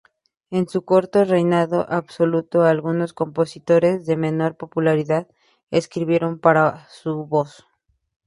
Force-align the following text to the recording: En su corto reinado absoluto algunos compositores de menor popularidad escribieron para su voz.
En 0.49 0.67
su 0.67 0.83
corto 0.83 1.25
reinado 1.25 1.85
absoluto 1.87 2.63
algunos 2.63 3.13
compositores 3.13 4.07
de 4.07 4.17
menor 4.17 4.57
popularidad 4.57 5.27
escribieron 5.69 6.39
para 6.39 6.87
su 6.89 7.27
voz. 7.27 7.67